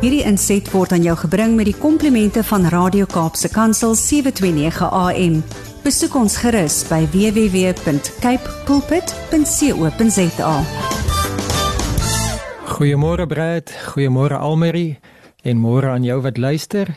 Hierdie 0.00 0.22
inset 0.24 0.64
word 0.72 0.94
aan 0.96 1.02
jou 1.04 1.12
gebring 1.26 1.58
met 1.58 1.66
die 1.68 1.76
komplimente 1.76 2.40
van 2.48 2.62
Radio 2.72 3.04
Kaapse 3.04 3.50
Kansel 3.52 3.92
729 3.92 4.86
AM. 4.96 5.34
Besoek 5.84 6.16
ons 6.16 6.38
gerus 6.40 6.78
by 6.88 7.02
www.cape 7.12 8.54
pulpit.co.za. 8.64 10.54
Goeiemôre 12.72 13.28
Brad, 13.28 13.74
goeiemôre 13.92 14.40
Almerie 14.40 14.96
en 15.44 15.60
môre 15.60 15.92
aan 15.92 16.08
jou 16.08 16.16
wat 16.24 16.40
luister. 16.40 16.88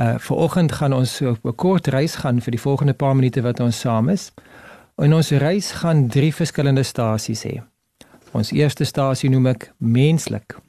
Uh 0.00 0.16
vanoggend 0.16 0.72
gaan 0.72 0.96
ons 0.96 1.20
op 1.20 1.44
'n 1.44 1.54
kort 1.54 1.92
reis 1.92 2.16
gaan 2.24 2.40
vir 2.40 2.56
die 2.56 2.64
volgende 2.64 2.94
paar 2.94 3.16
minute 3.16 3.42
wat 3.42 3.60
ons 3.60 3.80
saam 3.80 4.08
is. 4.08 4.32
En 4.96 5.12
ons 5.12 5.30
reis 5.30 5.72
gaan 5.72 6.08
drie 6.08 6.34
verskillende 6.34 6.82
stasies 6.82 7.44
hê. 7.44 7.60
Ons 8.32 8.50
eerste 8.50 8.84
stasie 8.84 9.30
noem 9.30 9.46
ek 9.46 9.72
menslik. 9.76 10.64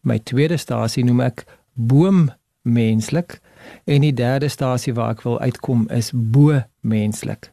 My 0.00 0.18
tweede 0.18 0.56
stasie 0.56 1.04
noem 1.04 1.20
ek 1.20 1.44
boom 1.74 2.30
menslik 2.62 3.38
en 3.84 4.04
die 4.04 4.14
derde 4.16 4.48
stasie 4.48 4.94
waar 4.96 5.14
ek 5.16 5.24
wil 5.26 5.40
uitkom 5.40 5.86
is 5.92 6.10
bo 6.12 6.62
menslik. 6.80 7.50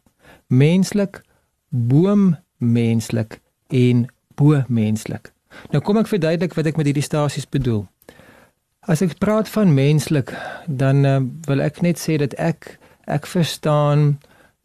Menslik, 0.48 1.22
boom 1.70 2.36
menslik 2.58 3.40
en 3.68 4.08
bo 4.36 4.64
menslik. 4.68 5.32
Nou 5.74 5.82
kom 5.84 6.00
ek 6.00 6.12
verduidelik 6.12 6.56
wat 6.58 6.70
ek 6.70 6.80
met 6.80 6.90
hierdie 6.90 7.06
stasies 7.06 7.48
bedoel. 7.50 7.86
As 8.88 9.02
ek 9.04 9.18
praat 9.20 9.50
van 9.52 9.74
menslik, 9.76 10.32
dan 10.68 11.04
uh, 11.06 11.20
wil 11.48 11.64
ek 11.64 11.82
net 11.84 12.00
sê 12.00 12.16
dat 12.22 12.36
ek 12.40 12.78
ek 13.08 13.28
verstaan 13.28 14.20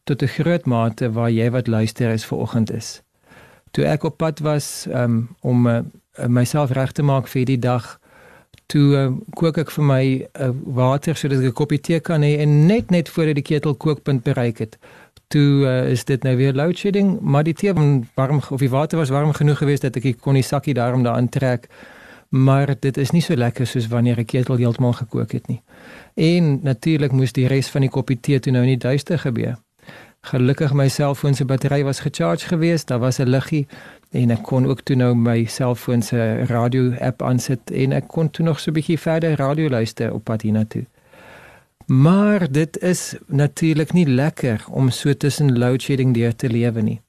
tot 0.07 0.23
'n 0.23 0.35
groot 0.39 0.67
mate 0.67 1.11
waar 1.15 1.31
jy 1.31 1.51
wat 1.51 1.67
luister 1.67 2.11
is 2.11 2.27
vir 2.27 2.39
oggend 2.39 2.71
is. 2.71 3.03
Toe 3.71 3.85
ek 3.85 4.05
op 4.05 4.17
pad 4.19 4.39
was 4.39 4.87
um, 4.91 5.29
om 5.41 5.67
uh, 5.67 5.83
myself 6.27 6.71
reg 6.71 6.93
te 6.93 7.03
maak 7.03 7.29
vir 7.29 7.45
die 7.45 7.59
dag, 7.59 7.99
toe 8.67 8.97
uh, 8.97 9.09
kook 9.37 9.59
ek 9.59 9.71
vir 9.71 9.85
my 9.85 10.05
uh, 10.41 10.51
water 10.65 11.17
sodat 11.17 11.41
ek 11.41 11.53
'n 11.53 11.61
koppie 11.61 11.81
tee 11.81 12.01
kan 12.01 12.23
hê 12.23 12.39
en 12.41 12.67
net 12.67 12.91
net 12.91 13.09
voor 13.09 13.35
die 13.35 13.43
ketel 13.43 13.75
kookpunt 13.75 14.23
bereik 14.23 14.59
het. 14.59 14.79
Toe 15.29 15.65
uh, 15.65 15.91
is 15.91 16.05
dit 16.05 16.23
nou 16.23 16.37
weer 16.37 16.53
load 16.53 16.77
shedding, 16.77 17.21
maar 17.21 17.45
die 17.45 17.55
tee 17.55 17.73
warm 18.15 18.41
of 18.51 18.61
die 18.61 18.71
water 18.71 18.99
was 18.99 19.11
warm 19.11 19.33
genoeg 19.33 19.59
geweest 19.59 19.83
dat 19.83 19.97
ek 19.97 20.21
kon 20.21 20.35
die 20.35 20.43
sakkie 20.43 20.75
daarom 20.75 21.03
daarin 21.03 21.29
trek 21.29 21.69
maar 22.33 22.75
dit 22.81 22.97
is 22.97 23.11
nie 23.13 23.21
so 23.21 23.37
lekker 23.37 23.67
soos 23.67 23.87
wanneer 23.93 24.19
'n 24.19 24.25
ketel 24.25 24.57
heeltemal 24.57 24.93
gekook 24.93 25.33
het 25.33 25.49
nie. 25.49 25.61
En 26.15 26.61
natuurlik 26.63 27.13
moes 27.13 27.33
die 27.33 27.47
res 27.47 27.69
van 27.69 27.81
die 27.81 27.91
koppie 27.91 28.21
tee 28.21 28.41
toe 28.41 28.53
nou 28.53 28.63
in 28.63 28.79
die 28.79 28.89
duister 28.89 29.19
gebeur. 29.19 29.59
Gelukkig 30.21 30.73
my 30.73 30.89
selfoon 30.89 31.35
se 31.35 31.45
battery 31.45 31.85
was 31.85 32.01
gecharge 32.01 32.47
geweest, 32.47 32.89
daar 32.89 32.99
was 32.99 33.19
'n 33.19 33.29
liggie 33.29 33.67
en 34.13 34.31
ek 34.31 34.43
kon 34.49 34.67
ook 34.69 34.81
toe 34.87 34.97
nou 34.97 35.15
my 35.17 35.45
selfoon 35.45 36.03
se 36.03 36.45
radio 36.51 36.93
app 37.01 37.23
aansit 37.23 37.71
en 37.71 37.93
ek 37.97 38.09
kon 38.09 38.31
toe 38.31 38.45
nog 38.45 38.61
so 38.61 38.71
'n 38.71 38.75
bietjie 38.75 38.99
verder 38.99 39.37
radio 39.37 39.69
luister 39.69 40.13
op 40.13 40.25
pad 40.25 40.43
hiernatoe. 40.43 40.85
Maar 41.87 42.53
dit 42.53 42.79
is 42.79 43.17
natuurlik 43.27 43.93
nie 43.93 44.07
lekker 44.07 44.65
om 44.71 44.91
so 44.91 45.13
tussen 45.13 45.59
load 45.59 45.83
shedding 45.83 46.15
deur 46.15 46.37
te 46.37 46.49
lewe 46.49 46.83
nie. 46.83 47.01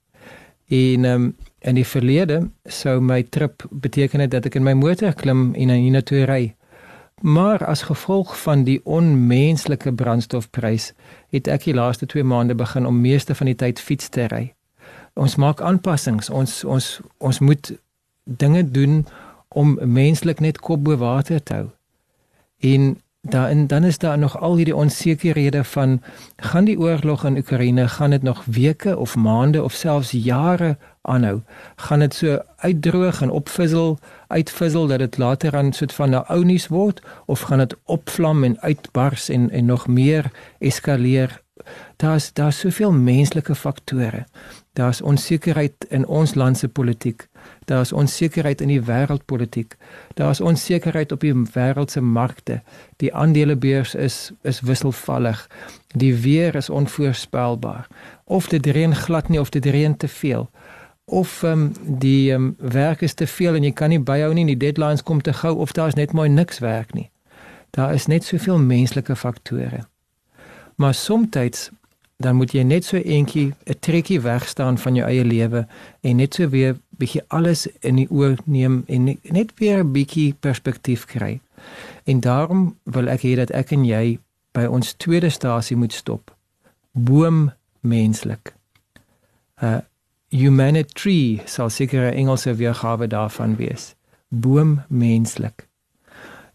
En 0.68 1.06
ehm 1.06 1.22
um, 1.22 1.36
In 1.64 1.78
die 1.80 1.88
verlede 1.88 2.42
sou 2.68 2.98
my 3.00 3.22
trip 3.24 3.64
beteken 3.72 4.20
het 4.20 4.34
dat 4.34 4.50
ek 4.50 4.58
in 4.60 4.66
my 4.68 4.74
motor 4.76 5.14
klim 5.16 5.54
en 5.56 5.70
na 5.72 5.78
hiernatoe 5.80 6.26
ry. 6.28 6.56
Maar 7.24 7.64
as 7.64 7.86
gevolg 7.88 8.34
van 8.42 8.66
die 8.68 8.82
onmenslike 8.84 9.94
brandstofprys 9.96 10.90
het 11.32 11.48
ek 11.48 11.70
die 11.70 11.76
laaste 11.78 12.10
2 12.12 12.28
maande 12.28 12.56
begin 12.60 12.86
om 12.86 13.00
meeste 13.00 13.36
van 13.40 13.48
die 13.48 13.56
tyd 13.56 13.80
fiets 13.80 14.12
te 14.12 14.28
ry. 14.28 14.44
Ons 15.14 15.36
maak 15.36 15.62
aanpassings. 15.62 16.30
Ons 16.30 16.64
ons 16.64 17.00
ons 17.18 17.40
moet 17.40 17.72
dinge 18.24 18.64
doen 18.72 19.06
om 19.54 19.78
menslik 19.82 20.40
net 20.40 20.60
kop 20.60 20.84
bo 20.84 20.98
water 20.98 21.44
te 21.44 21.54
hou. 21.54 21.68
En 22.60 22.96
dan 23.30 23.68
dan 23.68 23.84
is 23.84 23.98
daar 23.98 24.18
nog 24.18 24.40
al 24.40 24.56
hierdie 24.56 24.76
onsekerhede 24.76 25.64
van 25.64 26.02
gaan 26.36 26.64
die 26.64 26.80
oorlog 26.80 27.26
in 27.26 27.38
Oekraïne 27.38 27.88
gaan 27.88 28.10
dit 28.10 28.22
nog 28.22 28.46
weke 28.46 28.98
of 28.98 29.16
maande 29.16 29.64
of 29.64 29.74
selfs 29.74 30.12
jare 30.12 30.78
aanhou 31.02 31.42
gaan 31.76 32.00
dit 32.00 32.14
so 32.14 32.40
uitdroog 32.56 33.22
en 33.22 33.30
opvissel 33.30 33.98
uitvissel 34.28 34.88
dat 34.88 35.00
dit 35.00 35.18
later 35.18 35.56
aan 35.56 35.74
soet 35.74 35.94
van 35.94 36.10
'n 36.10 36.24
ou 36.28 36.44
nuus 36.44 36.68
word 36.68 37.02
of 37.26 37.40
gaan 37.40 37.58
dit 37.58 37.76
opvlam 37.84 38.44
en 38.44 38.62
uitbars 38.62 39.30
en 39.30 39.50
en 39.50 39.66
nog 39.66 39.88
meer 39.88 40.32
eskaleer 40.60 41.43
daar's 41.96 42.34
daar's 42.34 42.60
soveel 42.60 42.92
menslike 42.92 43.56
faktore. 43.56 44.26
Daar's 44.74 45.02
onsekerheid 45.02 45.86
in 45.90 46.08
ons 46.08 46.34
land 46.34 46.58
se 46.58 46.68
politiek. 46.68 47.28
Daar's 47.66 47.92
onsekerheid 47.92 48.62
in 48.62 48.68
die 48.68 48.82
wêreldpolitiek. 48.82 49.76
Daar's 50.14 50.42
onsekerheid 50.42 51.12
op 51.12 51.20
die 51.20 51.34
wêreld 51.34 51.92
se 51.92 52.02
markte. 52.02 52.62
Die 52.98 53.14
aandelebeurs 53.14 53.96
is 53.96 54.32
is 54.42 54.62
wisselvallig. 54.62 55.50
Die 55.88 56.16
weer 56.16 56.56
is 56.56 56.70
onvoorspelbaar. 56.70 57.88
Of 58.24 58.48
dit 58.48 58.66
reën 58.66 58.96
glad 58.96 59.30
nie 59.30 59.40
of 59.40 59.50
dit 59.50 59.66
reën 59.66 59.98
te 59.98 60.08
veel. 60.08 60.50
Of 61.06 61.44
um, 61.44 61.72
die 61.84 62.32
um, 62.32 62.56
werk 62.58 63.02
is 63.02 63.14
te 63.14 63.28
veel 63.28 63.56
en 63.56 63.64
jy 63.64 63.72
kan 63.72 63.90
nie 63.90 64.00
byhou 64.00 64.34
nie, 64.34 64.46
die 64.46 64.58
deadlines 64.58 65.04
kom 65.04 65.22
te 65.22 65.34
gou 65.34 65.56
of 65.56 65.72
daar's 65.72 66.00
net 66.00 66.14
mooi 66.14 66.30
niks 66.30 66.60
werk 66.60 66.94
nie. 66.94 67.10
Daar 67.70 67.94
is 67.94 68.06
net 68.06 68.24
soveel 68.24 68.58
menslike 68.58 69.16
faktore. 69.16 69.93
Maar 70.76 70.94
soms 70.94 71.70
dan 72.18 72.36
moet 72.36 72.54
jy 72.56 72.64
net 72.64 72.86
so 72.86 72.98
eentjie 72.98 73.54
'n 73.66 73.80
trekkie 73.80 74.22
wegstaan 74.22 74.78
van 74.78 74.96
jou 74.96 75.08
eie 75.08 75.26
lewe 75.26 75.68
en 76.02 76.16
net 76.16 76.34
so 76.34 76.50
weer 76.50 76.78
bietjie 76.90 77.22
alles 77.28 77.68
in 77.80 77.96
die 77.96 78.08
oë 78.10 78.38
neem 78.46 78.84
en 78.88 79.18
net 79.24 79.54
weer 79.60 79.84
'n 79.84 79.92
bietjie 79.92 80.34
perspektief 80.40 81.06
kry. 81.06 81.40
En 82.04 82.20
daarom 82.20 82.78
wil 82.84 83.08
ek 83.08 83.22
hê 83.22 83.36
dat 83.36 83.52
ek 83.52 83.72
en 83.72 83.86
jy 83.86 84.20
by 84.52 84.66
ons 84.66 84.94
tweede 84.94 85.30
stasie 85.30 85.78
moet 85.78 85.94
stop. 85.94 86.36
Boom 86.92 87.52
menslik. 87.82 88.54
Uh 89.62 89.80
humanity 90.30 91.42
sal 91.46 91.70
seker 91.70 92.12
'n 92.12 92.14
Engelse 92.14 92.56
weergawe 92.56 93.08
daarvan 93.08 93.56
wees. 93.56 93.96
Boom 94.30 94.82
menslik. 94.88 95.68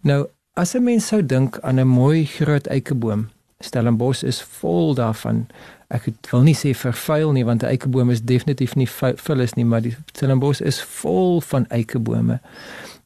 Nou, 0.01 0.27
as 0.55 0.75
'n 0.75 0.83
mens 0.83 1.07
sou 1.07 1.27
dink 1.27 1.61
aan 1.61 1.79
'n 1.81 1.87
mooi 1.87 2.25
groot 2.25 2.67
eikeboom, 2.67 3.29
Stellenbosch 3.65 4.23
is 4.23 4.43
vol 4.43 4.95
daarvan. 4.95 5.47
Ek 5.91 6.05
wil 6.31 6.45
nie 6.47 6.55
sê 6.55 6.75
vervuil 6.79 7.33
nie 7.33 7.45
want 7.45 7.63
'n 7.63 7.73
eikeboom 7.75 8.11
is 8.11 8.23
definitief 8.23 8.75
nie 8.75 8.87
vuil 8.87 9.41
is 9.41 9.55
nie, 9.55 9.65
maar 9.65 9.83
die 9.83 9.97
Stellenbosch 10.13 10.61
is 10.61 10.83
vol 10.83 11.41
van 11.41 11.67
eikebome. 11.69 12.41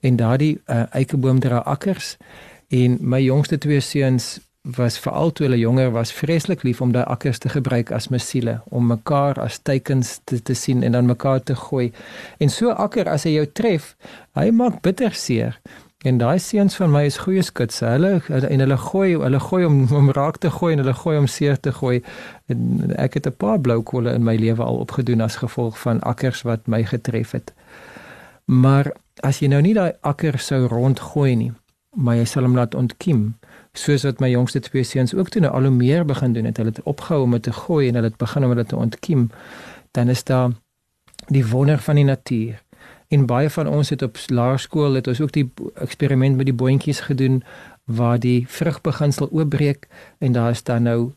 En 0.01 0.17
daardie 0.17 0.61
uh, 0.67 0.83
eikeboom 0.91 1.41
dra 1.41 1.59
akkers 1.59 2.17
en 2.69 2.99
my 3.01 3.21
jongste 3.23 3.59
twee 3.59 3.81
seuns 3.81 4.41
was 4.63 4.99
veral 4.99 5.33
toe 5.33 5.47
hulle 5.47 5.59
jonger 5.59 5.91
was 5.91 6.13
vreeslik 6.13 6.63
lief 6.63 6.81
om 6.81 6.93
daai 6.93 7.05
akkers 7.05 7.39
te 7.39 7.49
gebruik 7.49 7.91
as 7.91 8.09
mesiele 8.09 8.61
om 8.71 8.87
mekaar 8.87 9.41
as 9.41 9.59
teikens 9.59 10.21
te, 10.25 10.43
te 10.43 10.55
sien 10.55 10.83
en 10.83 10.93
dan 10.93 11.07
mekaar 11.07 11.43
te 11.43 11.55
gooi. 11.55 11.93
En 12.39 12.49
so 12.49 12.71
akker 12.71 13.09
as 13.09 13.25
hy 13.25 13.35
jou 13.39 13.47
tref, 13.47 13.97
hy 14.39 14.51
maak 14.51 14.83
bitter 14.83 15.15
seer. 15.15 15.59
En 16.03 16.19
daai 16.19 16.39
seuns 16.39 16.75
van 16.77 16.91
my 16.91 17.05
is 17.07 17.17
goeie 17.23 17.43
skuts. 17.43 17.81
Hulle 17.81 18.17
en 18.27 18.61
hulle 18.65 18.77
gooi, 18.77 19.15
hulle 19.15 19.41
gooi 19.41 19.65
om 19.65 19.87
om 19.95 20.11
raak 20.11 20.41
te 20.43 20.51
gooi 20.51 20.73
en 20.75 20.83
hulle 20.83 20.95
gooi 20.99 21.17
om 21.19 21.27
seer 21.27 21.61
te 21.61 21.73
gooi. 21.73 22.03
En 22.51 22.91
ek 22.97 23.15
het 23.15 23.27
'n 23.27 23.37
paar 23.37 23.61
blou 23.61 23.83
kolle 23.83 24.13
in 24.13 24.25
my 24.25 24.37
lewe 24.37 24.63
al 24.63 24.83
opgedoen 24.83 25.21
as 25.21 25.37
gevolg 25.37 25.79
van 25.79 26.01
akkers 26.01 26.43
wat 26.43 26.67
my 26.67 26.85
getref 26.85 27.31
het. 27.31 27.53
Maar 28.45 28.93
as 29.21 29.39
jy 29.39 29.49
nou 29.49 29.63
nie 29.63 29.75
daai 29.75 29.93
akker 30.01 30.39
sou 30.39 30.67
rondgooi 30.67 31.37
nie, 31.37 31.53
maar 31.95 32.17
jy 32.17 32.25
sal 32.25 32.43
hom 32.43 32.57
laat 32.57 32.75
ontkiem 32.75 33.35
soos 33.73 34.03
wat 34.03 34.21
my 34.21 34.29
jongste 34.31 34.61
twee 34.61 34.85
seuns 34.85 35.15
ook 35.15 35.29
toe 35.29 35.41
nou 35.41 35.53
al 35.53 35.63
hoe 35.63 35.71
meer 35.71 36.05
begin 36.05 36.33
doen 36.33 36.45
het. 36.45 36.57
Hulle 36.57 36.69
het 36.69 36.83
opgehou 36.83 37.23
om 37.23 37.31
dit 37.31 37.43
te 37.43 37.53
gooi 37.53 37.89
en 37.89 37.95
hulle 37.95 38.07
het 38.07 38.17
begin 38.17 38.45
om 38.45 38.55
dit 38.55 38.69
te 38.69 38.77
ontkiem. 38.77 39.31
Dan 39.91 40.09
is 40.09 40.25
daar 40.25 40.51
die 41.27 41.47
wonder 41.47 41.79
van 41.79 41.95
die 41.95 42.05
natuur. 42.05 42.62
En 43.13 43.27
baie 43.29 43.51
van 43.51 43.69
ons 43.69 43.91
het 43.93 44.03
op 44.03 44.17
laerskool 44.27 44.95
het 44.97 45.09
ons 45.11 45.21
ook 45.21 45.33
die 45.37 45.51
eksperiment 45.85 46.37
met 46.37 46.49
die 46.49 46.57
boontjies 46.57 47.01
gedoen 47.09 47.43
waar 47.85 48.21
die 48.21 48.47
vrugbeginsel 48.49 49.29
oopbreek 49.31 49.89
en 50.19 50.33
daar 50.33 50.51
is 50.51 50.63
dan 50.63 50.83
nou 50.83 51.13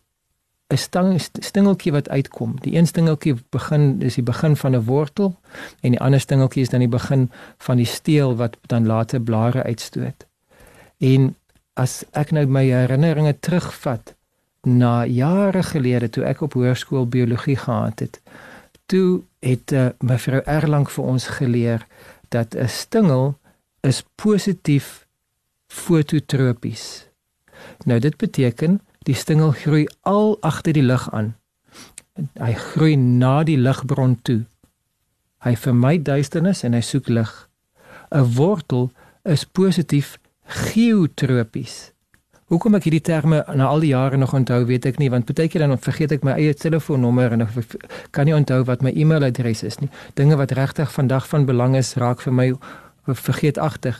'n 0.74 0.77
stang 0.77 1.21
stingeltjie 1.21 1.92
wat 1.92 2.09
uitkom. 2.09 2.56
Die 2.62 2.75
een 2.77 2.88
stingeltjie 2.88 3.36
begin 3.50 4.01
is 4.01 4.15
die 4.15 4.24
begin 4.24 4.56
van 4.56 4.75
'n 4.75 4.83
wortel 4.83 5.39
en 5.81 5.92
die 5.92 6.00
ander 6.00 6.19
stingeltjie 6.19 6.62
is 6.62 6.69
dan 6.69 6.80
die 6.80 6.89
begin 6.89 7.31
van 7.57 7.77
die 7.77 7.86
steel 7.86 8.36
wat 8.36 8.57
dan 8.65 8.86
later 8.86 9.21
blare 9.21 9.63
uitstoot. 9.63 10.25
En 10.98 11.36
as 11.74 12.03
ek 12.12 12.31
nou 12.31 12.45
my 12.45 12.63
herinneringe 12.65 13.39
terugvat 13.39 14.15
na 14.62 15.06
jare 15.06 15.63
gelede 15.63 16.09
toe 16.09 16.24
ek 16.24 16.41
op 16.41 16.53
hoërskool 16.53 17.07
biologie 17.07 17.57
gehad 17.57 18.00
het. 18.00 18.21
Toe 18.85 19.23
het 19.39 19.71
uh, 19.71 19.89
mevrou 19.99 20.41
Erlang 20.45 20.85
vir 20.91 21.03
ons 21.03 21.27
geleer 21.39 21.87
dat 22.29 22.55
'n 22.55 22.67
stingel 22.67 23.37
is 23.81 24.03
positief 24.15 25.07
fototropies. 25.67 27.07
Nou 27.85 27.99
dit 27.99 28.17
beteken 28.17 28.81
die 28.99 29.15
stingel 29.15 29.51
groei 29.51 29.87
al 30.01 30.37
agter 30.41 30.73
die 30.73 30.83
lig 30.83 31.11
aan. 31.11 31.35
Hy 32.39 32.53
groei 32.53 32.95
na 32.95 33.43
die 33.43 33.57
ligbron 33.57 34.21
toe. 34.21 34.45
Hy 35.45 35.55
vermy 35.55 36.01
duisternis 36.01 36.63
en 36.63 36.73
hy 36.73 36.81
soek 36.81 37.07
lig. 37.07 37.49
'n 38.11 38.23
Wortel 38.35 38.91
is 39.23 39.45
positief 39.45 40.19
geotropies. 40.45 41.94
Hoekom 42.53 42.75
ek 42.77 42.83
hierdie 42.86 43.01
terme 43.01 43.39
na 43.57 43.71
al 43.74 43.81
die 43.81 43.89
jare 43.89 44.19
nog 44.21 44.36
onthou, 44.38 44.59
weet 44.69 44.83
ek 44.86 45.00
nie, 45.01 45.07
want 45.09 45.31
baie 45.31 45.50
keer 45.50 45.63
dan 45.63 45.80
vergeet 45.81 46.12
ek 46.13 46.27
my 46.27 46.36
eie 46.38 46.53
telefoonnommer 46.53 47.33
en 47.33 47.42
ek 47.47 47.74
kan 48.13 48.30
nie 48.30 48.36
onthou 48.38 48.59
wat 48.69 48.86
my 48.86 48.92
e-mailadres 48.94 49.63
is 49.65 49.80
nie. 49.81 49.89
Dinge 50.13 50.38
wat 50.38 50.53
regtig 50.53 50.94
vandag 50.94 51.25
van 51.31 51.47
belang 51.50 51.74
is, 51.80 51.95
raak 51.97 52.21
vir 52.21 52.38
my 52.38 52.47
vergeetagtig. 53.09 53.97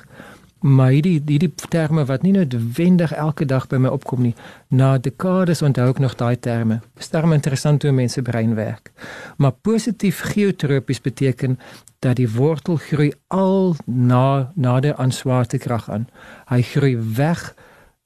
Maar 0.62 0.94
hierdie 0.94 1.15
hierdie 1.25 1.50
terme 1.74 2.06
wat 2.06 2.21
nie 2.21 2.36
noodwendig 2.38 3.18
elke 3.18 3.50
dag 3.50 3.65
by 3.74 3.81
my 3.81 3.89
opkom 3.97 4.21
nie, 4.30 4.36
na 4.69 4.94
dekades 5.01 5.65
onthou 5.65 5.89
ek 5.95 6.06
nog 6.06 6.13
daai 6.21 6.38
terme. 6.38 6.83
Dis 7.01 7.09
terme 7.09 7.41
interessant 7.41 7.81
hoe 7.81 7.98
mense 7.98 8.21
brein 8.21 8.53
werk. 8.53 8.94
Maar 9.41 9.57
positief 9.57 10.21
geotropies 10.38 11.01
beteken 11.01 11.57
dat 12.06 12.21
die 12.21 12.30
wortel 12.30 12.77
groei 12.77 13.13
al 13.33 13.74
na 13.89 14.51
nader 14.53 14.94
aan 15.01 15.09
swaartekrag 15.09 15.89
aan. 15.89 16.12
Hy 16.53 16.62
groei 16.62 17.00
weg 17.18 17.56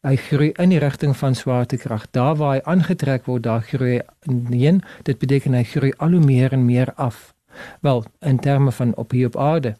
hy 0.07 0.15
groei 0.15 0.51
in 0.55 0.71
die 0.71 0.79
rigting 0.79 1.17
van 1.17 1.35
swaartekrag. 1.35 2.07
Daar 2.15 2.35
waar 2.39 2.55
hy 2.55 2.61
aangetrek 2.63 3.25
word, 3.27 3.43
daar 3.43 3.61
groei 3.61 3.99
hy 3.99 4.61
heen. 4.61 4.81
Dit 5.03 5.19
beteken 5.19 5.57
hy 5.57 5.63
groei 5.63 5.91
al 5.97 6.15
hoe 6.15 6.23
meer 6.23 6.55
en 6.55 6.65
meer 6.65 6.93
af. 6.95 7.33
Wel, 7.81 8.05
in 8.19 8.39
terme 8.39 8.71
van 8.71 8.95
op 8.95 9.11
hier 9.11 9.27
op 9.27 9.37
aarde. 9.37 9.75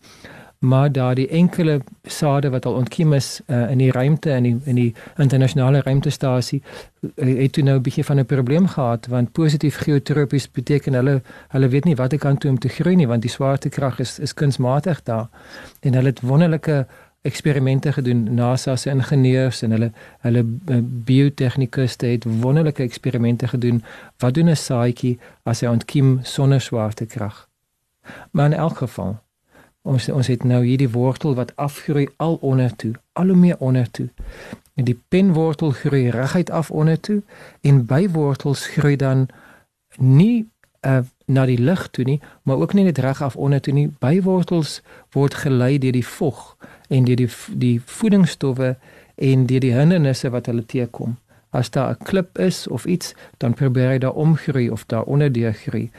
Maar 0.60 0.92
daar 0.92 1.16
die 1.16 1.28
enkele 1.28 1.82
sade 2.04 2.50
wat 2.50 2.66
al 2.66 2.74
ontkiem 2.74 3.14
is 3.14 3.40
uh, 3.48 3.70
in 3.72 3.78
die 3.78 3.92
ruimte 3.92 4.30
in 4.30 4.44
die 4.44 4.58
in 4.64 4.76
die 4.76 4.94
internasionale 5.16 5.82
ruimtestasie 5.82 6.62
uh, 7.16 7.40
het 7.40 7.52
toe 7.52 7.64
nou 7.64 7.78
'n 7.78 7.82
bietjie 7.82 8.04
van 8.04 8.20
'n 8.20 8.26
probleem 8.26 8.68
gehad 8.68 9.08
want 9.08 9.32
positief 9.32 9.76
geotropies 9.76 10.52
beteken 10.52 10.94
hulle 10.94 11.22
hulle 11.48 11.68
weet 11.68 11.86
nie 11.86 11.96
wat 11.96 12.14
ek 12.14 12.20
kan 12.20 12.36
doen 12.36 12.52
om 12.52 12.60
te 12.60 12.68
groei 12.68 12.96
nie 12.96 13.08
want 13.08 13.22
die 13.22 13.32
swaartekrag 13.32 14.00
is 14.00 14.20
is 14.20 14.34
kunsmatig 14.34 15.04
daar 15.04 15.30
en 15.80 15.94
hulle 15.94 16.08
het 16.08 16.22
wonderlike 16.22 16.88
eksperimente 17.22 17.94
gedoen. 17.94 18.34
NASA 18.34 18.76
se 18.76 18.90
ingenieurs 18.90 19.62
en 19.62 19.72
hulle 19.72 19.92
hulle 20.20 20.46
eh, 20.66 20.78
biotegnikuste 20.82 22.06
het 22.06 22.24
wonderlike 22.24 22.84
eksperimente 22.84 23.48
gedoen 23.48 23.84
wat 24.18 24.34
doen 24.34 24.50
'n 24.50 24.56
saadjie 24.56 25.20
as 25.44 25.60
hy 25.60 25.68
ontkiem 25.68 26.20
sonder 26.22 26.62
swaartekrag. 26.62 27.50
Maar 28.32 28.46
in 28.46 28.54
elk 28.58 28.78
geval 28.78 29.20
ons 29.82 30.10
ons 30.10 30.28
het 30.28 30.44
nou 30.44 30.66
hierdie 30.66 30.90
wortel 30.90 31.36
wat 31.36 31.56
afgroei 31.56 32.08
al 32.16 32.36
onder 32.42 32.76
toe 32.76 32.94
al 33.14 33.28
hoe 33.28 33.36
meer 33.36 33.58
onder 33.60 33.92
toe. 33.92 34.10
En 34.74 34.84
die 34.84 35.02
penwortel 35.08 35.72
groei 35.72 36.10
reguit 36.10 36.50
af 36.50 36.72
onder 36.72 37.00
toe 37.00 37.22
en 37.62 37.86
bywortels 37.86 38.68
groei 38.68 38.96
dan 38.96 39.28
nie 39.98 40.50
uh, 40.82 41.00
na 41.26 41.46
die 41.46 41.60
lug 41.60 41.90
toe 41.90 42.06
nie 42.06 42.22
maar 42.44 42.58
ook 42.58 42.74
nie 42.74 42.84
net 42.84 42.98
reg 42.98 43.22
af 43.22 43.36
onder 43.36 43.62
toe 43.62 43.74
nie. 43.74 43.92
Bywortels 44.00 44.82
word 45.10 45.34
gelei 45.34 45.78
deur 45.78 45.92
die 45.92 46.08
vog 46.08 46.58
en 46.90 47.06
deur 47.06 47.16
die 47.16 47.30
die 47.54 47.82
voedingsstowwe 47.86 48.76
en 49.16 49.46
deur 49.46 49.60
die 49.60 49.74
hindernisse 49.74 50.30
wat 50.34 50.46
hulle 50.50 50.66
teekom. 50.66 51.18
As 51.50 51.70
daar 51.70 51.92
'n 51.92 52.04
klip 52.04 52.38
is 52.38 52.68
of 52.68 52.86
iets, 52.86 53.14
dan 53.38 53.54
probeer 53.54 53.90
hy 53.90 53.98
daar 53.98 54.14
omgroei 54.14 54.70
of 54.70 54.86
daar 54.86 55.04
onderdeur 55.04 55.54
groei. 55.54 55.90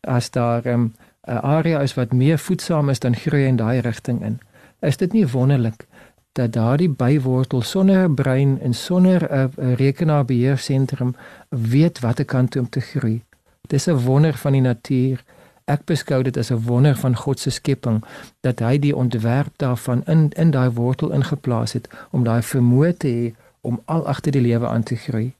As 0.00 0.30
daar 0.30 0.64
ehm, 0.64 0.80
'n 0.80 0.92
um, 1.30 1.38
area 1.42 1.80
is 1.80 1.94
wat 1.94 2.12
meer 2.12 2.38
voedsaam 2.38 2.88
is, 2.88 2.98
dan 2.98 3.16
groei 3.16 3.42
hy 3.42 3.48
in 3.48 3.56
daai 3.56 3.80
rigting 3.80 4.24
in. 4.24 4.40
Is 4.80 4.96
dit 4.96 5.12
nie 5.12 5.26
wonderlik 5.26 5.86
dat 6.32 6.52
daardie 6.52 6.88
bywortel 6.88 7.62
sonder 7.62 8.08
'n 8.08 8.14
brein 8.14 8.60
en 8.60 8.74
sonder 8.74 9.28
'n 9.32 9.74
rekenaarbeheersentrum 9.74 11.14
weet 11.48 12.00
watter 12.00 12.24
kant 12.24 12.50
toe 12.50 12.62
om 12.62 12.68
te 12.68 12.80
groei? 12.80 13.22
Dis 13.68 13.86
'n 13.86 13.98
wonder 14.04 14.34
van 14.34 14.52
die 14.52 14.60
natuur 14.60 15.24
ek 15.64 15.84
beskou 15.84 16.22
dit 16.22 16.36
as 16.36 16.50
'n 16.50 16.62
wonder 16.66 16.96
van 16.96 17.16
God 17.16 17.40
se 17.40 17.50
skepping 17.50 18.04
dat 18.40 18.58
hy 18.58 18.78
die 18.78 18.96
ontwerp 18.96 19.52
daarvan 19.56 20.04
in 20.04 20.30
in 20.30 20.50
daai 20.50 20.70
wortel 20.70 21.12
ingeplaas 21.12 21.72
het 21.72 21.88
om 22.10 22.24
daai 22.24 22.42
vermoë 22.42 22.96
te 22.96 23.08
hê 23.08 23.34
om 23.60 23.80
al 23.84 24.06
agter 24.06 24.32
die 24.32 24.40
lewe 24.40 24.66
aan 24.68 24.82
te 24.82 24.96
groei. 24.96 25.34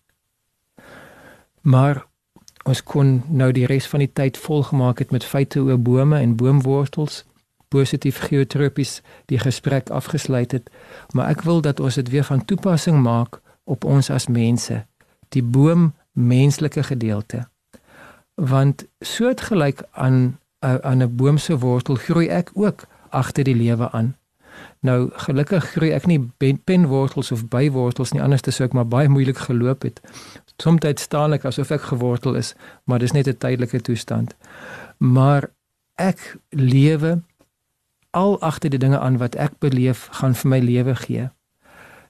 Maar 1.60 2.06
ons 2.64 2.82
kon 2.82 3.22
nou 3.28 3.52
die 3.52 3.66
res 3.66 3.86
van 3.86 3.98
die 3.98 4.12
tyd 4.12 4.38
volgemaak 4.38 4.98
het 4.98 5.10
met 5.10 5.24
feite 5.24 5.60
oor 5.60 5.78
bome 5.78 6.18
en 6.18 6.36
boomwortels 6.36 7.24
positief 7.68 8.18
geotropies 8.18 9.02
die 9.26 9.38
gesprek 9.38 9.90
afgesluit 9.90 10.52
het, 10.52 10.70
maar 11.12 11.30
ek 11.30 11.42
wil 11.46 11.60
dat 11.60 11.80
ons 11.80 11.94
dit 11.94 12.08
weer 12.10 12.24
van 12.24 12.44
toepassing 12.44 12.98
maak 13.02 13.40
op 13.64 13.84
ons 13.84 14.10
as 14.10 14.26
mense, 14.26 14.86
die 15.28 15.42
boom 15.42 15.92
menslike 16.12 16.82
gedeelte 16.82 17.49
want 18.40 18.86
soortgelyk 19.00 19.82
aan 19.90 20.38
aan 20.60 21.02
'n 21.02 21.16
boom 21.16 21.38
se 21.38 21.58
wortel 21.58 21.94
groei 21.94 22.28
ek 22.28 22.50
ook 22.54 22.86
agter 23.08 23.44
die 23.44 23.56
lewe 23.56 23.90
aan. 23.90 24.16
Nou 24.80 25.10
gelukkig 25.12 25.64
groei 25.70 25.90
ek 25.90 26.06
nie 26.06 26.30
penwortels 26.64 27.32
of 27.32 27.48
bywortels 27.48 28.12
nie 28.12 28.22
anders 28.22 28.42
sou 28.48 28.68
ek 28.68 28.72
maar 28.72 28.88
baie 28.88 29.08
moeilik 29.08 29.38
geloop 29.38 29.82
het. 29.82 30.00
Somstyds 30.56 31.02
staan 31.02 31.32
ek 31.32 31.44
asof 31.44 31.70
ek 31.70 31.80
gewortel 31.80 32.34
is, 32.34 32.54
maar 32.84 32.98
dis 32.98 33.12
net 33.12 33.26
'n 33.28 33.36
tydelike 33.36 33.80
toestand. 33.80 34.34
Maar 34.98 35.50
ek 35.94 36.36
lewe 36.48 37.22
al 38.10 38.40
agter 38.40 38.70
die 38.70 38.78
dinge 38.78 38.98
aan 38.98 39.18
wat 39.18 39.34
ek 39.34 39.58
beleef 39.58 40.08
gaan 40.10 40.34
vir 40.34 40.48
my 40.48 40.58
lewe 40.58 40.94
gee. 40.94 41.28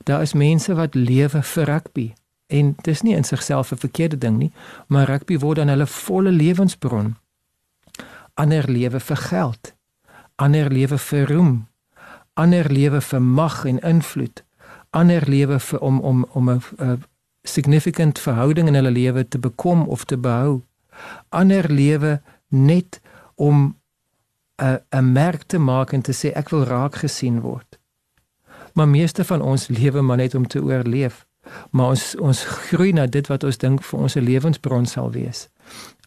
Daar 0.04 0.22
is 0.22 0.32
mense 0.32 0.74
wat 0.74 0.94
lewe 0.94 1.42
vir 1.42 1.64
rugby. 1.64 2.12
En 2.50 2.74
dis 2.82 3.02
nie 3.02 3.14
in 3.14 3.24
sigself 3.24 3.70
'n 3.72 3.76
verkeerde 3.76 4.18
ding 4.18 4.38
nie, 4.38 4.52
maar 4.86 5.06
rugby 5.06 5.38
word 5.38 5.56
dan 5.56 5.68
hulle 5.68 5.86
volle 5.86 6.30
lewensbron. 6.30 7.16
Ander 8.34 8.70
lewe 8.70 9.00
vir 9.00 9.16
geld, 9.16 9.74
ander 10.34 10.70
lewe 10.72 10.98
vir 10.98 11.32
roem, 11.32 11.68
ander 12.34 12.72
lewe 12.72 13.00
vir 13.00 13.22
mag 13.22 13.64
en 13.64 13.78
invloed, 13.78 14.44
ander 14.90 15.28
lewe 15.28 15.60
vir 15.60 15.80
om 15.80 16.00
om 16.00 16.26
om 16.32 16.50
'n 16.50 16.62
significant 17.42 18.18
verhouding 18.18 18.68
in 18.68 18.74
hulle 18.74 18.90
lewe 18.90 19.28
te 19.28 19.38
bekom 19.38 19.86
of 19.86 20.04
te 20.04 20.18
behou. 20.18 20.62
Ander 21.28 21.72
lewe 21.72 22.22
net 22.48 23.00
om 23.34 23.76
'n 24.56 24.78
'n 24.90 25.12
merk 25.12 25.42
te 25.42 25.58
maak 25.58 25.92
en 25.92 26.02
te 26.02 26.12
sê 26.12 26.32
ek 26.34 26.48
wil 26.48 26.64
raak 26.64 26.94
gesien 26.94 27.40
word. 27.40 27.78
Maar 28.72 28.88
meeste 28.88 29.24
van 29.24 29.40
ons 29.42 29.68
lewe 29.68 30.00
maar 30.00 30.16
net 30.16 30.34
om 30.34 30.46
te 30.46 30.62
oorleef 30.62 31.28
maar 31.70 31.94
ons 31.94 32.14
ons 32.18 32.44
groei 32.44 32.92
na 32.92 33.06
dit 33.06 33.26
wat 33.26 33.44
ons 33.44 33.58
dink 33.58 33.84
vir 33.84 34.00
ons 34.00 34.14
lewensbron 34.14 34.86
sal 34.86 35.12
wees. 35.12 35.48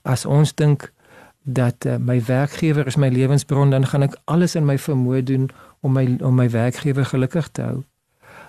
As 0.04 0.26
ons 0.26 0.54
dink 0.54 0.92
dat 1.44 1.86
uh, 1.86 1.98
my 2.00 2.20
werkgewer 2.24 2.88
is 2.88 2.96
my 2.96 3.10
lewensbron, 3.12 3.70
dan 3.70 3.88
gaan 3.88 4.08
ek 4.08 4.16
alles 4.26 4.56
in 4.56 4.66
my 4.66 4.78
vermoë 4.78 5.24
doen 5.24 5.50
om 5.82 5.92
my 5.94 6.06
om 6.22 6.36
my 6.36 6.50
werkgewer 6.50 7.06
gelukkig 7.06 7.50
te 7.52 7.62
hou 7.62 7.82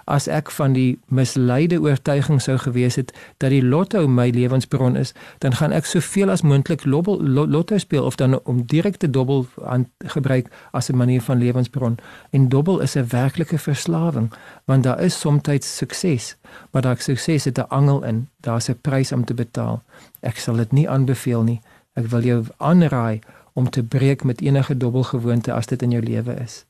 as 0.05 0.29
ek 0.29 0.51
van 0.51 0.73
die 0.73 0.99
misleide 1.09 1.81
oortuiging 1.81 2.43
sou 2.43 2.59
gewees 2.59 2.95
het 2.95 3.13
dat 3.39 3.51
die 3.51 3.63
lotto 3.65 4.07
my 4.09 4.31
lewensbron 4.31 4.97
is, 4.97 5.13
dan 5.39 5.55
gaan 5.55 5.73
ek 5.73 5.85
soveel 5.85 6.31
as 6.31 6.43
moontlik 6.43 6.85
lotto 6.85 7.79
speel 7.79 8.05
of 8.05 8.17
dan 8.17 8.41
om 8.45 8.65
direkte 8.67 9.11
dobbel 9.11 9.47
aan 9.65 9.89
gebruik 9.99 10.51
as 10.73 10.89
'n 10.91 10.97
manier 10.97 11.23
van 11.23 11.39
lewensbron. 11.39 11.99
En 12.31 12.49
dobbel 12.49 12.81
is 12.81 12.97
'n 12.97 13.07
werklike 13.09 13.59
verslawing, 13.59 14.33
want 14.65 14.83
daar 14.83 15.01
is 15.01 15.21
soms 15.21 15.43
sukses, 15.59 16.37
maar 16.71 16.83
daai 16.83 16.97
sukses 16.99 17.45
het 17.45 17.59
'n 17.59 17.69
angel 17.69 18.05
in. 18.05 18.29
Daar's 18.41 18.69
'n 18.69 18.79
prys 18.81 19.13
om 19.13 19.25
te 19.25 19.35
betaal. 19.35 19.83
Ek 20.21 20.37
sal 20.37 20.57
dit 20.57 20.73
nie 20.73 20.89
aanbeveel 20.89 21.43
nie. 21.43 21.61
Ek 21.93 22.07
wil 22.07 22.23
jou 22.23 22.45
aanraai 22.57 23.21
om 23.53 23.71
te 23.71 23.83
breek 23.83 24.25
met 24.25 24.41
enige 24.41 24.77
dobbelgewoonte 24.77 25.53
as 25.53 25.67
dit 25.67 25.83
in 25.83 25.91
jou 25.91 26.03
lewe 26.03 26.35
is. 26.35 26.65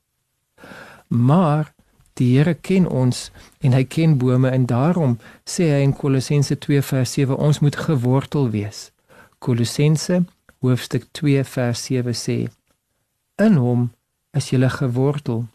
Maar 1.08 1.73
Die 2.14 2.36
Here 2.36 2.54
ken 2.54 2.86
ons 2.86 3.30
en 3.58 3.72
hy 3.74 3.82
ken 3.90 4.18
bome 4.18 4.50
en 4.54 4.66
daarom 4.70 5.16
sê 5.42 5.66
hy 5.72 5.80
in 5.82 5.94
Kolossense 5.98 6.54
2 6.62 6.82
vers 6.86 7.14
7 7.16 7.34
ons 7.34 7.58
moet 7.64 7.76
gewortel 7.86 8.52
wees. 8.52 8.90
Kolossense 9.42 10.20
hoofstuk 10.62 11.08
2 11.18 11.42
vers 11.44 11.82
7 11.88 12.14
sê: 12.14 12.36
In 13.42 13.58
hom 13.58 13.90
is 14.30 14.52
jy 14.52 14.62
gewortel 14.76 15.46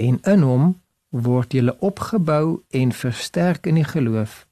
en 0.00 0.18
in 0.24 0.48
hom 0.48 0.64
word 1.12 1.52
jy 1.52 1.68
opgebou 1.84 2.62
en 2.72 2.96
versterk 2.96 3.68
in 3.68 3.76
die 3.76 3.88
geloof 3.92 4.46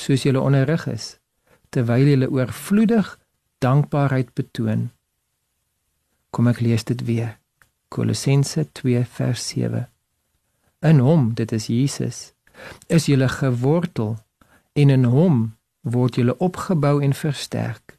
soos 0.00 0.24
jy 0.24 0.32
onderrig 0.32 0.88
is 0.88 1.18
terwyl 1.72 2.08
jy 2.08 2.24
oorvloedig 2.24 3.18
dankbaarheid 3.60 4.32
betoon. 4.34 4.90
Kom 6.32 6.48
ek 6.48 6.64
lees 6.64 6.84
dit 6.88 7.04
weer. 7.04 7.36
Kolossense 7.92 8.64
2 8.80 9.04
vers 9.04 9.48
7 9.52 9.91
In 10.82 10.98
hom, 10.98 11.34
dit 11.34 11.52
is 11.52 11.66
Jesus, 11.70 12.32
is 12.86 13.06
jy 13.06 13.28
gewortel 13.28 14.16
en 14.72 14.90
in 14.90 15.04
hom 15.04 15.54
word 15.86 16.18
jy 16.18 16.34
opgebou 16.38 16.98
en 17.02 17.14
versterk. 17.14 17.98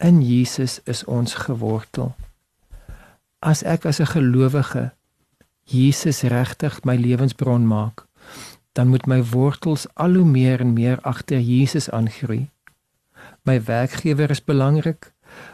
In 0.00 0.22
Jesus 0.24 0.80
is 0.84 1.04
ons 1.04 1.34
gewortel. 1.34 2.14
As 3.44 3.62
ek 3.62 3.84
as 3.84 4.00
'n 4.00 4.12
gelowige 4.16 4.92
Jesus 5.64 6.22
regtig 6.22 6.84
my 6.84 6.96
lewensbron 6.96 7.66
maak, 7.66 8.06
dan 8.72 8.88
moet 8.88 9.06
my 9.06 9.22
wortels 9.24 9.86
al 9.94 10.14
hoe 10.14 10.24
meer 10.24 10.60
en 10.60 10.72
meer 10.72 11.00
agter 11.00 11.40
Jesus 11.40 11.90
aangroei. 11.90 12.48
My 13.42 13.62
werkgewer 13.62 14.30
is 14.30 14.44
belangrik, 14.44 15.12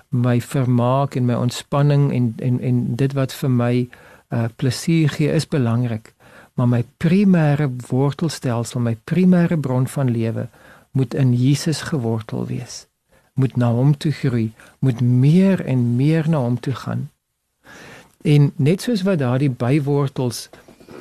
my 0.09 0.41
vermaak 0.41 1.15
en 1.15 1.25
my 1.25 1.35
ontspanning 1.35 2.13
en 2.13 2.35
en 2.37 2.61
en 2.61 2.97
dit 2.97 3.13
wat 3.13 3.35
vir 3.35 3.51
my 3.51 3.89
uh 4.35 4.49
plesier 4.57 5.09
gee 5.15 5.31
is 5.33 5.47
belangrik, 5.49 6.13
maar 6.55 6.69
my 6.69 6.83
primêre 6.97 7.69
wortelstelsel, 7.89 8.81
my 8.81 8.97
primêre 9.05 9.59
bron 9.59 9.87
van 9.87 10.11
lewe 10.11 10.49
moet 10.91 11.15
in 11.15 11.35
Jesus 11.35 11.83
gewortel 11.83 12.47
wees. 12.47 12.87
Moet 13.35 13.57
na 13.57 13.73
hom 13.75 13.97
toe 13.97 14.13
groei, 14.13 14.53
moet 14.79 15.01
meer 15.01 15.65
en 15.67 15.97
meer 15.97 16.29
na 16.31 16.39
hom 16.39 16.61
toe 16.61 16.75
gaan. 16.75 17.09
En 18.23 18.53
net 18.57 18.83
soos 18.83 19.03
wat 19.03 19.19
daardie 19.19 19.51
bywortels 19.51 20.49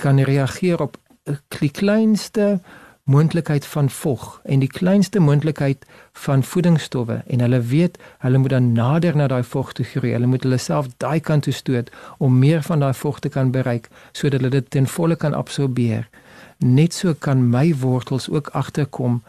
kan 0.02 0.20
reageer 0.20 0.82
op 0.82 0.98
'n 1.30 1.72
kleinste 1.72 2.60
moontlikheid 3.04 3.66
van 3.66 3.90
vog 3.90 4.42
en 4.44 4.60
die 4.60 4.68
kleinste 4.68 5.20
moontlikheid 5.20 5.86
van 6.12 6.44
voedingsstowwe 6.44 7.24
en 7.28 7.40
hulle 7.40 7.62
weet 7.62 7.98
hulle 8.18 8.38
moet 8.38 8.50
dan 8.50 8.72
nader 8.72 9.16
na 9.16 9.28
daai 9.28 9.44
vog 9.44 9.74
toe 9.74 9.86
groei. 9.86 10.14
Hulle 10.14 10.26
moet 10.26 10.44
hulle 10.44 10.58
self 10.58 10.88
daai 10.98 11.20
kant 11.20 11.44
toe 11.44 11.54
stoot 11.54 11.92
om 12.18 12.40
meer 12.40 12.62
van 12.62 12.80
daai 12.80 12.94
vog 12.94 13.20
te 13.20 13.30
kan 13.30 13.52
bereik 13.52 13.90
sodat 14.12 14.40
hulle 14.40 14.50
dit 14.56 14.70
ten 14.70 14.88
volle 14.88 15.16
kan 15.16 15.34
absorbeer. 15.34 16.10
Net 16.58 16.94
so 16.94 17.14
kan 17.14 17.50
my 17.50 17.76
wortels 17.76 18.30
ook 18.30 18.48
agterkom. 18.48 19.24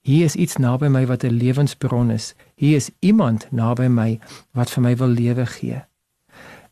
Hier 0.00 0.24
is 0.24 0.34
iets 0.34 0.56
naby 0.56 0.88
my 0.88 1.06
wat 1.06 1.22
'n 1.24 1.30
lewensbron 1.30 2.10
is. 2.10 2.34
Hier 2.54 2.76
is 2.76 2.90
iemand 2.98 3.46
naby 3.50 3.86
my 3.86 4.18
wat 4.50 4.70
vir 4.70 4.82
my 4.82 4.96
wil 4.96 5.08
lewe 5.08 5.46
gee. 5.46 5.84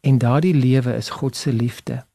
En 0.00 0.18
daardie 0.18 0.54
lewe 0.54 0.96
is 0.96 1.10
God 1.10 1.36
se 1.36 1.52
liefde. 1.52 2.07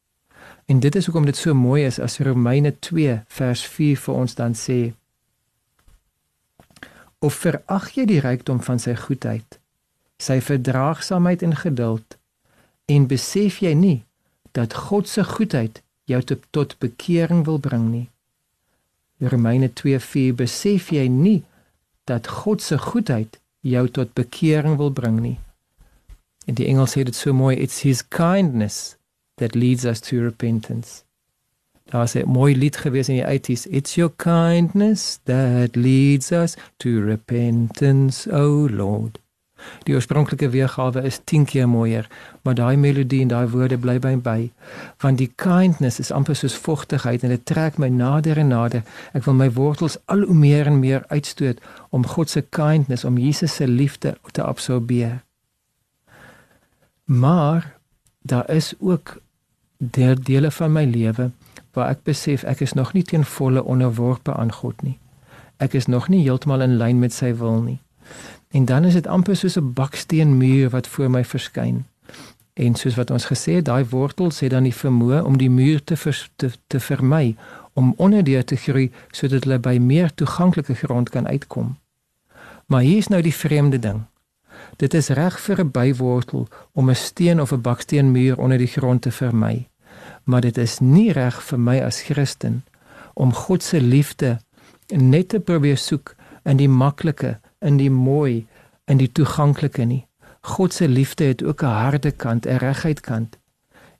En 0.66 0.80
dit 0.80 0.96
is 0.96 1.06
hoekom 1.06 1.26
dit 1.26 1.38
so 1.38 1.54
mooi 1.54 1.84
is 1.86 2.00
as 2.00 2.20
Romeine 2.20 2.80
2 2.80 3.20
vers 3.28 3.66
4 3.68 3.98
vir 4.06 4.14
ons 4.16 4.36
dan 4.36 4.56
sê: 4.56 4.94
Of 7.20 7.34
verag 7.44 7.90
jy 7.98 8.06
die 8.08 8.22
rykdom 8.24 8.62
van 8.64 8.80
sy 8.80 8.96
goedheid, 8.96 9.60
sy 10.20 10.40
verdraagsaamheid 10.40 11.44
en 11.44 11.56
geduld 11.56 12.18
en 12.92 13.08
besef 13.08 13.60
jy 13.64 13.74
nie 13.76 14.00
dat 14.56 14.76
God 14.88 15.08
se 15.08 15.24
goedheid 15.24 15.82
jou 16.08 16.20
tot, 16.22 16.44
tot 16.52 16.76
bekering 16.80 17.44
wil 17.48 17.60
bring 17.60 17.90
nie? 17.92 18.08
Romeine 19.20 19.70
2:4 19.70 20.36
besef 20.36 20.92
jy 20.92 21.08
nie 21.08 21.44
dat 22.08 22.28
God 22.28 22.62
se 22.62 22.78
goedheid 22.78 23.40
jou 23.62 23.88
tot 23.88 24.14
bekering 24.14 24.78
wil 24.78 24.92
bring 24.92 25.20
nie? 25.20 25.40
In 26.46 26.56
die 26.56 26.68
Engels 26.68 26.96
sê 26.96 27.04
dit 27.04 27.16
so 27.16 27.34
mooi, 27.34 27.56
it's 27.56 27.84
his 27.84 28.04
kindness 28.08 28.98
that 29.44 29.56
leads 29.56 29.84
us 29.86 30.00
to 30.00 30.22
repentance. 30.22 31.04
Daar's 31.92 32.16
'n 32.16 32.28
mooi 32.28 32.56
lied 32.56 32.78
gewees 32.78 33.10
in 33.10 33.16
die 33.16 33.28
80s. 33.28 33.66
It's 33.66 33.96
your 33.96 34.12
kindness 34.16 35.20
that 35.24 35.76
leads 35.76 36.32
us 36.32 36.56
to 36.78 36.90
repentance, 37.06 38.32
O 38.32 38.44
oh 38.44 38.70
Lord. 38.70 39.20
Die 39.84 39.94
oorspronklike 39.96 40.50
weergawe 40.50 41.04
is 41.04 41.20
10 41.24 41.46
keer 41.46 41.70
mooier, 41.70 42.08
maar 42.42 42.56
daai 42.56 42.78
melodie 42.78 43.22
en 43.22 43.28
daai 43.28 43.48
woorde 43.48 43.78
bly 43.78 44.00
by 44.00 44.16
my 44.24 44.52
want 44.98 45.18
die 45.18 45.32
kindness 45.36 46.00
is 46.00 46.12
amper 46.12 46.36
soos 46.36 46.56
vogtigheid 46.56 47.24
en 47.24 47.30
dit 47.30 47.46
trek 47.46 47.78
my 47.78 47.88
nader 47.88 48.38
en 48.38 48.48
nader. 48.48 48.84
Ek 49.14 49.24
wil 49.24 49.34
my 49.34 49.52
wortels 49.52 49.98
al 50.06 50.26
hoe 50.28 50.36
meer 50.36 50.68
en 50.68 50.80
meer 50.80 51.04
uitstoot 51.08 51.60
om 51.90 52.08
God 52.08 52.30
se 52.30 52.42
kindness, 52.42 53.04
om 53.04 53.18
Jesus 53.18 53.56
se 53.56 53.68
liefde 53.68 54.18
te 54.32 54.44
absorbeer. 54.44 55.24
Maar 57.06 57.78
daar 58.22 58.50
is 58.50 58.74
ook 58.80 59.23
deel 59.92 60.16
dele 60.24 60.52
van 60.52 60.72
my 60.72 60.84
lewe 60.86 61.32
waar 61.74 61.90
ek 61.90 62.04
besef 62.04 62.44
ek 62.44 62.62
is 62.62 62.74
nog 62.74 62.94
nie 62.94 63.04
ten 63.04 63.26
volle 63.26 63.64
onderworpe 63.64 64.34
aan 64.34 64.52
God 64.52 64.82
nie. 64.82 64.98
Ek 65.58 65.74
is 65.74 65.86
nog 65.86 66.08
nie 66.10 66.22
heeltemal 66.22 66.62
in 66.62 66.78
lyn 66.78 67.00
met 67.00 67.14
sy 67.14 67.34
wil 67.34 67.62
nie. 67.62 67.80
En 68.54 68.66
dan 68.66 68.86
is 68.86 68.94
dit 68.94 69.08
amper 69.08 69.36
soos 69.36 69.58
'n 69.58 69.74
baksteenmuur 69.74 70.70
wat 70.70 70.88
voor 70.88 71.10
my 71.10 71.24
verskyn. 71.26 71.86
En 72.54 72.76
soos 72.76 72.96
wat 72.96 73.12
ons 73.12 73.26
gesê 73.26 73.52
het, 73.54 73.66
daai 73.66 73.86
wortels 73.90 74.40
het 74.40 74.52
dan 74.52 74.64
die 74.64 74.76
vermoë 74.76 75.24
om 75.24 75.38
die 75.38 75.50
muur 75.50 75.84
te 75.84 75.98
vers, 75.98 76.30
te, 76.36 76.52
te 76.68 76.80
vermy, 76.80 77.36
om 77.74 77.94
onderdeur 77.98 78.46
te 78.46 78.56
groei 78.56 78.92
sodat 79.12 79.44
hulle 79.44 79.60
by 79.60 79.78
meer 79.82 80.14
toeganklike 80.14 80.74
grond 80.74 81.10
kan 81.10 81.28
uitkom. 81.28 81.78
Maar 82.66 82.82
hier 82.82 82.98
is 82.98 83.08
nou 83.08 83.22
die 83.22 83.34
vreemde 83.34 83.80
ding. 83.80 84.04
Dit 84.78 84.94
is 84.94 85.10
reg 85.10 85.40
vir 85.40 85.60
'n 85.60 85.72
bywortel 85.72 86.48
om 86.72 86.90
'n 86.90 86.96
steen 86.96 87.42
of 87.42 87.52
'n 87.52 87.62
baksteenmuur 87.62 88.38
onder 88.38 88.58
die 88.58 88.68
grond 88.68 89.02
te 89.02 89.12
vermy. 89.12 89.68
Maar 90.24 90.42
dit 90.42 90.58
is 90.58 90.80
nie 90.80 91.12
reg 91.12 91.42
vir 91.44 91.60
my 91.60 91.80
as 91.84 92.02
Christen 92.02 92.64
om 93.14 93.34
God 93.34 93.64
se 93.64 93.82
liefde 93.82 94.40
net 94.90 95.30
te 95.30 95.40
probeer 95.40 95.78
soek 95.78 96.16
in 96.44 96.58
die 96.58 96.70
maklike, 96.70 97.38
in 97.62 97.78
die 97.78 97.92
mooi, 97.92 98.46
in 98.86 98.98
die 98.98 99.12
toeganklike 99.12 99.86
nie. 99.86 100.06
God 100.44 100.74
se 100.74 100.88
liefde 100.88 101.24
het 101.24 101.44
ook 101.44 101.64
'n 101.64 101.80
harde 101.84 102.12
kant, 102.12 102.46
'n 102.46 102.58
reguit 102.58 103.02
kant. 103.02 103.38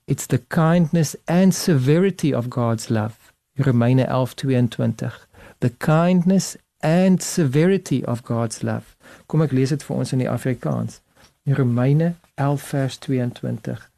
It's 0.04 0.26
the 0.26 0.42
kindness 0.48 1.16
and 1.24 1.54
severity 1.54 2.34
of 2.34 2.46
God's 2.48 2.88
love. 2.88 3.16
Romeine 3.56 4.06
11:22. 4.06 5.28
The 5.58 5.72
kindness 5.78 6.56
and 6.80 7.22
severity 7.22 8.02
of 8.04 8.22
God's 8.22 8.62
love. 8.62 8.84
Kom 9.26 9.42
ek 9.42 9.52
lees 9.52 9.68
dit 9.68 9.82
vir 9.82 9.96
ons 9.96 10.12
in 10.12 10.18
die 10.18 10.30
Afrikaans. 10.30 11.00
In 11.44 11.54
Romeine 11.54 12.14
11 12.34 12.62
vers 12.62 12.98
22. 12.98 13.93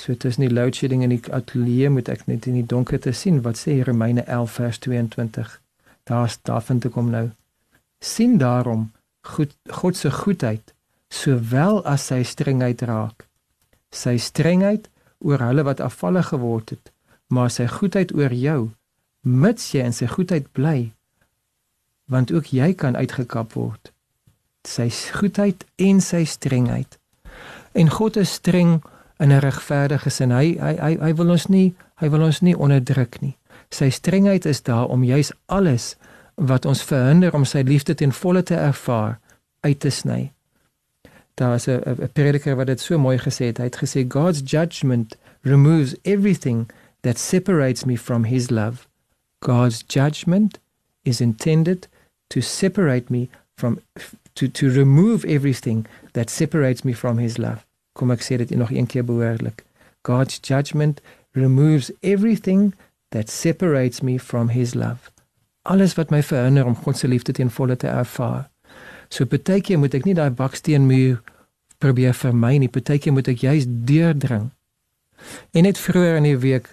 So 0.00 0.14
is 0.24 0.38
nie 0.40 0.48
load 0.48 0.78
shedding 0.78 1.02
in 1.04 1.12
die 1.12 1.20
ateljee 1.28 1.90
moet 1.92 2.08
ek 2.08 2.24
net 2.30 2.46
in 2.48 2.56
die 2.56 2.66
donker 2.66 3.00
te 3.04 3.12
sien 3.12 3.42
wat 3.44 3.60
sê 3.60 3.82
Romeine 3.84 4.24
11 4.24 4.56
vers 4.60 4.78
22. 4.86 5.50
Daar 6.08 6.30
staan 6.32 6.64
vind 6.68 6.88
ek 6.88 6.96
hom 6.96 7.10
nou. 7.12 7.28
sien 8.00 8.38
daarom 8.40 8.92
goed 9.20 9.52
God 9.68 9.96
se 9.96 10.10
goedheid 10.10 10.72
sowel 11.12 11.82
as 11.84 12.06
sy 12.08 12.22
strengheid 12.24 12.80
raak. 12.88 13.26
Sy 13.92 14.16
strengheid 14.16 14.88
oor 15.20 15.44
hulle 15.44 15.66
wat 15.68 15.82
afvallig 15.84 16.30
geword 16.32 16.70
het, 16.72 16.92
maar 17.28 17.50
sy 17.52 17.66
goedheid 17.68 18.14
oor 18.16 18.32
jou 18.32 18.70
mits 19.22 19.74
jy 19.74 19.84
in 19.84 19.92
sy 19.92 20.08
goedheid 20.08 20.48
bly 20.56 20.92
want 22.10 22.32
ook 22.32 22.50
jy 22.56 22.72
kan 22.74 22.96
uitgekap 22.96 23.52
word 23.54 23.92
sy 24.66 24.88
goedheid 25.20 25.66
en 25.76 26.00
sy 26.00 26.24
strengheid 26.24 26.96
en 27.76 27.92
God 27.92 28.16
is 28.16 28.32
streng 28.40 28.80
in 29.20 29.32
'n 29.32 29.38
regverdige 29.38 30.10
sin. 30.10 30.30
Hy 30.30 30.56
hy 30.60 30.74
hy 30.80 30.96
hy 31.00 31.14
wil 31.14 31.30
ons 31.30 31.46
nie 31.46 31.74
hy 31.94 32.08
wil 32.08 32.22
ons 32.22 32.40
nie 32.40 32.56
onderdruk 32.56 33.20
nie. 33.20 33.36
Sy 33.70 33.90
strengheid 33.90 34.44
is 34.44 34.62
daar 34.62 34.88
om 34.88 35.04
juis 35.04 35.32
alles 35.46 35.96
wat 36.34 36.64
ons 36.64 36.82
verhinder 36.82 37.34
om 37.34 37.44
sy 37.44 37.60
liefde 37.60 37.94
ten 37.94 38.12
volle 38.12 38.42
te 38.42 38.54
ervaar 38.54 39.18
uit 39.60 39.80
te 39.80 39.90
sny. 39.90 40.32
Daar 41.34 41.54
is 41.54 41.68
'n 41.68 42.08
prediker 42.12 42.56
wat 42.56 42.66
dit 42.66 42.80
so 42.80 42.98
mooi 42.98 43.18
gesê 43.18 43.44
het. 43.44 43.58
Hy 43.58 43.64
het 43.64 43.82
gesê 43.82 44.04
God's 44.08 44.40
judgment 44.44 45.16
removes 45.42 45.94
everything 46.02 46.70
that 47.00 47.18
separates 47.18 47.84
me 47.84 47.98
from 47.98 48.24
his 48.24 48.50
love. 48.50 48.86
God's 49.38 49.84
judgment 49.86 50.58
is 51.02 51.20
intended 51.20 51.88
to 52.28 52.40
separate 52.40 53.10
me 53.10 53.28
from 53.56 53.78
to 54.34 54.48
to 54.48 54.70
remove 54.70 55.24
everything 55.24 55.86
that 56.12 56.30
separates 56.30 56.82
me 56.82 56.92
from 56.92 57.18
his 57.18 57.36
love. 57.38 57.64
Kom 58.00 58.12
ek 58.14 58.24
sê 58.24 58.38
dit 58.40 58.54
nog 58.56 58.70
een 58.72 58.88
keer 58.88 59.04
behoorlik. 59.04 59.64
God's 60.08 60.38
judgment 60.40 61.02
removes 61.36 61.92
everything 62.00 62.72
that 63.12 63.28
separates 63.30 64.00
me 64.00 64.18
from 64.18 64.48
his 64.48 64.72
love. 64.74 65.12
Alles 65.62 65.94
wat 65.94 66.10
my 66.10 66.22
verhinder 66.22 66.64
om 66.64 66.76
God 66.76 66.96
se 66.96 67.08
liefde 67.08 67.32
ten 67.36 67.50
volle 67.50 67.76
te 67.76 67.86
ervaar. 67.86 68.48
So 69.12 69.26
baie 69.28 69.60
keer 69.60 69.78
moet 69.78 69.94
ek 69.98 70.06
nie 70.08 70.16
daai 70.16 70.30
baksteenmuur 70.32 71.20
probeer 71.82 72.16
vermy 72.16 72.56
nie. 72.62 72.70
Baie 72.72 72.96
keer 72.98 73.12
moet 73.12 73.28
ek 73.28 73.44
juist 73.44 73.68
deurdring. 73.68 74.48
En 75.52 75.68
net 75.68 75.78
vroeër 75.78 76.22
in 76.22 76.30
die 76.30 76.40
week 76.40 76.70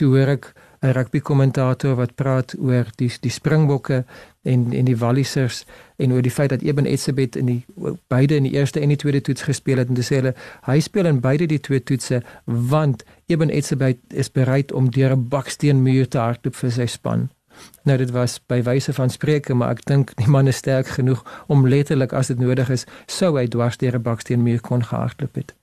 toe 0.00 0.14
hoor 0.14 0.32
ek 0.38 0.52
'n 0.82 0.92
rugby 0.92 1.20
kommentator 1.20 1.94
wat 1.94 2.14
praat 2.14 2.54
oor 2.58 2.86
die 2.96 3.10
die 3.20 3.30
Springbokke 3.30 4.04
en 4.42 4.72
en 4.72 4.84
die 4.84 4.96
Wallisers 4.96 5.64
en 5.96 6.12
oor 6.12 6.22
die 6.22 6.32
feit 6.32 6.50
dat 6.50 6.62
Eben 6.62 6.86
Etzebeth 6.86 7.36
in 7.36 7.46
die 7.46 7.64
beide 8.08 8.36
in 8.36 8.48
die 8.48 8.52
eerste 8.52 8.80
en 8.80 8.88
die 8.88 8.96
tweede 8.96 9.20
toets 9.20 9.42
gespeel 9.42 9.78
het 9.78 9.88
en 9.88 10.00
sê 10.00 10.22
hulle 10.22 10.34
hy 10.68 10.78
speel 10.80 11.06
in 11.06 11.20
beide 11.20 11.46
die 11.46 11.60
twee 11.60 11.82
toetse 11.82 12.22
want 12.44 13.04
Eben 13.26 13.50
Etzebeth 13.50 14.00
is 14.08 14.32
bereid 14.32 14.72
om 14.72 14.90
deur 14.90 15.12
'n 15.16 15.28
baksteenmuur 15.28 16.08
te 16.08 16.18
hardloop 16.18 16.56
vir 16.56 16.70
sy 16.70 16.86
span. 16.86 17.28
Nou 17.82 17.96
dit 17.98 18.10
was 18.10 18.40
by 18.46 18.62
wyse 18.62 18.92
van 18.92 19.10
spreuke, 19.10 19.54
maar 19.54 19.70
ek 19.70 19.84
dink 19.84 20.12
die 20.16 20.28
man 20.28 20.48
is 20.48 20.56
sterk 20.56 20.86
genoeg 20.86 21.24
om 21.46 21.66
letterlik 21.68 22.12
as 22.12 22.26
dit 22.32 22.38
nodig 22.38 22.70
is, 22.70 22.86
sou 23.06 23.36
hy 23.38 23.46
dwars 23.48 23.76
deur 23.76 23.96
'n 23.98 24.02
baksteenmuur 24.02 24.60
kon 24.60 24.84
gehardloop 24.84 25.34
het. 25.34 25.54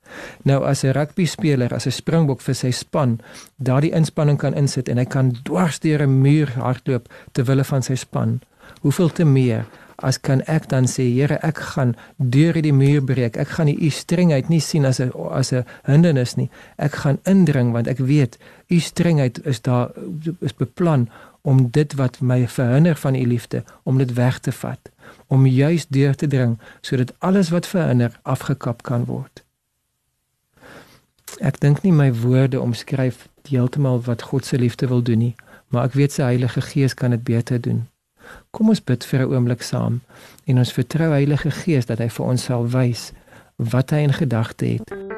Nou 0.42 0.64
as 0.64 0.84
'n 0.84 0.92
rugby 0.92 1.26
speler, 1.26 1.74
as 1.74 1.86
'n 1.86 1.90
springbok 1.90 2.40
vir 2.40 2.54
sy 2.54 2.70
span, 2.70 3.20
daardie 3.56 3.92
inspanning 3.92 4.38
kan 4.38 4.54
insit 4.54 4.88
en 4.88 4.98
hy 4.98 5.04
kan 5.04 5.36
dwars 5.42 5.78
deur 5.78 6.02
'n 6.02 6.20
muur 6.22 6.48
hardloop 6.56 7.08
ter 7.32 7.44
wille 7.44 7.64
van 7.64 7.82
sy 7.82 7.94
span. 7.94 8.40
Hoeveel 8.80 9.08
te 9.08 9.24
meer 9.24 9.64
as 9.98 10.18
kan 10.22 10.42
ek 10.46 10.68
dan 10.70 10.86
sê 10.86 11.08
Here 11.10 11.38
ek 11.42 11.58
gaan 11.74 11.94
deur 12.18 12.54
hierdie 12.54 12.74
muur 12.74 13.02
breek 13.02 13.38
ek 13.40 13.56
gaan 13.56 13.70
u 13.72 13.90
strengheid 13.90 14.50
nie 14.52 14.62
sien 14.62 14.86
as 14.86 15.00
'n 15.00 15.10
as 15.30 15.52
'n 15.52 15.64
hindernis 15.86 16.36
nie 16.36 16.50
ek 16.78 16.94
gaan 17.02 17.18
indring 17.24 17.72
want 17.72 17.88
ek 17.88 17.98
weet 17.98 18.38
u 18.70 18.78
strengheid 18.78 19.40
is 19.44 19.60
daar 19.60 19.90
is 20.40 20.54
beplan 20.54 21.08
om 21.48 21.66
dit 21.80 21.98
wat 22.00 22.20
my 22.20 22.40
verhinder 22.58 22.96
van 23.06 23.18
u 23.18 23.26
liefde 23.34 23.64
om 23.82 23.98
dit 23.98 24.14
weg 24.20 24.38
te 24.44 24.54
vat 24.62 24.92
om 25.26 25.46
juis 25.46 25.88
deur 25.98 26.14
te 26.14 26.30
dring 26.36 26.56
sodat 26.80 27.14
alles 27.18 27.52
wat 27.54 27.70
verhinder 27.74 28.20
afgekap 28.22 28.82
kan 28.90 29.04
word 29.10 29.44
Ek 31.38 31.60
dink 31.62 31.84
nie 31.84 31.92
my 31.94 32.08
woorde 32.24 32.60
omskryf 32.60 33.26
heeltemal 33.48 34.00
wat 34.08 34.24
God 34.30 34.44
se 34.44 34.58
liefde 34.58 34.88
wil 34.88 35.02
doen 35.02 35.22
nie, 35.22 35.34
maar 35.68 35.88
ek 35.88 35.94
weet 36.00 36.16
sy 36.16 36.26
Heilige 36.32 36.60
Gees 36.64 36.96
kan 36.98 37.14
dit 37.14 37.22
beter 37.24 37.60
doen. 37.62 37.86
Kom 38.52 38.72
ons 38.72 38.82
bid 38.84 39.04
vir 39.04 39.24
'n 39.24 39.32
oomblik 39.32 39.62
saam 39.62 40.00
en 40.46 40.58
ons 40.58 40.72
vertrou 40.72 41.10
Heilige 41.12 41.50
Gees 41.50 41.86
dat 41.86 41.98
hy 41.98 42.08
vir 42.08 42.26
ons 42.26 42.44
sal 42.44 42.68
wys 42.68 43.12
wat 43.56 43.90
hy 43.90 44.04
in 44.08 44.12
gedagte 44.12 44.66
het. 44.66 45.17